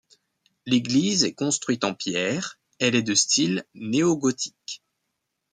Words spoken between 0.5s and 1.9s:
L'église est construite